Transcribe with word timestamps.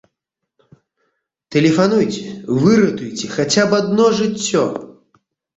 Тэлефануйце, 1.55 2.23
выратуйце 2.63 3.25
хаця 3.37 3.63
б 3.75 3.85
адно 3.85 4.05
жыццё! 4.23 4.65